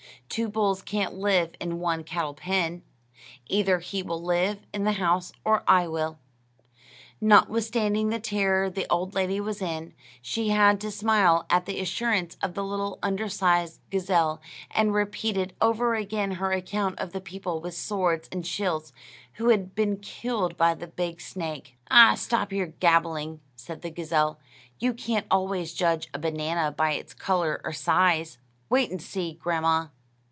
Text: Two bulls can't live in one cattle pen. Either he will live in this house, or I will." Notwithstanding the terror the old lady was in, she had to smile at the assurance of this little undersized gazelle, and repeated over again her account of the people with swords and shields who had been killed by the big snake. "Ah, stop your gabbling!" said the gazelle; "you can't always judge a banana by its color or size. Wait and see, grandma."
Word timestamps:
Two 0.29 0.47
bulls 0.47 0.81
can't 0.81 1.13
live 1.15 1.55
in 1.59 1.81
one 1.81 2.05
cattle 2.05 2.33
pen. 2.33 2.83
Either 3.47 3.79
he 3.79 4.01
will 4.01 4.21
live 4.23 4.59
in 4.73 4.85
this 4.85 4.95
house, 4.95 5.33
or 5.43 5.61
I 5.67 5.89
will." 5.89 6.19
Notwithstanding 7.19 8.07
the 8.07 8.19
terror 8.21 8.69
the 8.69 8.85
old 8.89 9.13
lady 9.13 9.41
was 9.41 9.61
in, 9.61 9.93
she 10.21 10.47
had 10.47 10.79
to 10.81 10.89
smile 10.89 11.45
at 11.49 11.65
the 11.65 11.81
assurance 11.81 12.37
of 12.41 12.53
this 12.53 12.63
little 12.63 12.97
undersized 13.03 13.81
gazelle, 13.89 14.39
and 14.73 14.93
repeated 14.93 15.53
over 15.59 15.95
again 15.95 16.31
her 16.31 16.53
account 16.53 16.97
of 16.97 17.11
the 17.11 17.19
people 17.19 17.59
with 17.59 17.73
swords 17.73 18.29
and 18.31 18.47
shields 18.47 18.93
who 19.33 19.49
had 19.49 19.75
been 19.75 19.97
killed 19.97 20.55
by 20.55 20.73
the 20.73 20.87
big 20.87 21.19
snake. 21.19 21.75
"Ah, 21.91 22.15
stop 22.15 22.53
your 22.53 22.67
gabbling!" 22.67 23.41
said 23.57 23.81
the 23.81 23.89
gazelle; 23.91 24.39
"you 24.79 24.93
can't 24.93 25.27
always 25.29 25.73
judge 25.73 26.07
a 26.13 26.19
banana 26.19 26.71
by 26.71 26.93
its 26.93 27.13
color 27.13 27.59
or 27.65 27.73
size. 27.73 28.37
Wait 28.69 28.89
and 28.89 29.01
see, 29.01 29.33
grandma." 29.33 29.87